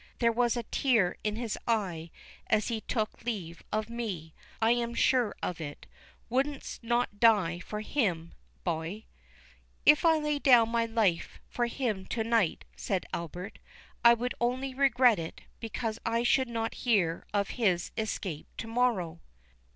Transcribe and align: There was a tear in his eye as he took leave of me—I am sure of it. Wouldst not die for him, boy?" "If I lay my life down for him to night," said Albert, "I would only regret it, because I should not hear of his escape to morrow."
There 0.17 0.31
was 0.31 0.57
a 0.57 0.63
tear 0.63 1.15
in 1.23 1.35
his 1.35 1.59
eye 1.67 2.09
as 2.47 2.69
he 2.69 2.81
took 2.81 3.21
leave 3.23 3.61
of 3.71 3.87
me—I 3.87 4.71
am 4.71 4.95
sure 4.95 5.35
of 5.43 5.61
it. 5.61 5.85
Wouldst 6.27 6.83
not 6.83 7.19
die 7.19 7.59
for 7.59 7.81
him, 7.81 8.33
boy?" 8.63 9.05
"If 9.85 10.03
I 10.03 10.17
lay 10.17 10.41
my 10.65 10.85
life 10.87 11.33
down 11.33 11.41
for 11.51 11.67
him 11.67 12.07
to 12.07 12.23
night," 12.23 12.65
said 12.75 13.05
Albert, 13.13 13.59
"I 14.03 14.15
would 14.15 14.33
only 14.41 14.73
regret 14.73 15.19
it, 15.19 15.41
because 15.59 15.99
I 16.03 16.23
should 16.23 16.49
not 16.49 16.73
hear 16.81 17.23
of 17.31 17.49
his 17.61 17.91
escape 17.95 18.47
to 18.57 18.65
morrow." 18.67 19.19